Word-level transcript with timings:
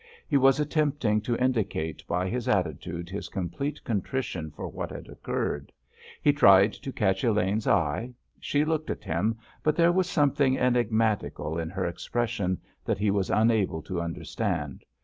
He 0.27 0.35
was 0.35 0.59
attempting 0.59 1.21
to 1.21 1.37
indicate 1.37 2.03
by 2.07 2.27
his 2.27 2.47
attitude 2.47 3.07
his 3.07 3.29
complete 3.29 3.83
contrition 3.83 4.49
for 4.49 4.67
what 4.67 4.89
had 4.89 5.07
occurred. 5.07 5.71
He 6.23 6.33
tried 6.33 6.73
to 6.73 6.91
catch 6.91 7.23
Elaine's 7.23 7.67
eye. 7.67 8.15
She 8.39 8.65
looked 8.65 8.89
at 8.89 9.03
him, 9.03 9.37
but 9.61 9.75
there 9.75 9.91
was 9.91 10.09
something 10.09 10.57
enigmatical 10.57 11.59
in 11.59 11.69
her 11.69 11.85
expression 11.85 12.59
that 12.83 12.97
he 12.97 13.11
was 13.11 13.29
unable 13.29 13.83
to 13.83 14.01
understand. 14.01 14.85